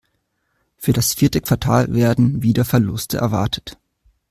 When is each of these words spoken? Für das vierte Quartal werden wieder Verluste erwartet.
Für 0.77 0.93
das 0.93 1.13
vierte 1.13 1.41
Quartal 1.41 1.93
werden 1.93 2.41
wieder 2.41 2.65
Verluste 2.65 3.17
erwartet. 3.17 3.77